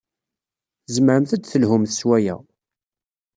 [0.85, 2.35] Tzemremt ad d-telhumt s waya.